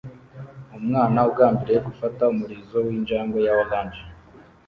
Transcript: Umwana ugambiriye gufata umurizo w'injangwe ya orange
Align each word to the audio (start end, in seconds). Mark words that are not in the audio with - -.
Umwana 0.77 1.19
ugambiriye 1.29 1.79
gufata 1.87 2.21
umurizo 2.33 2.77
w'injangwe 2.85 3.39
ya 3.47 3.53
orange 3.61 4.01